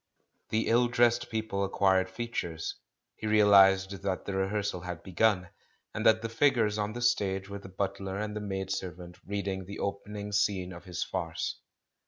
[0.49, 2.73] The ill dressed people acquired features;
[3.17, 5.49] he realised that the rehearsal had begun,
[5.93, 9.65] and that the figures on the stage were the butler and the maid servant reading
[9.65, 11.59] the opening scene of his farce.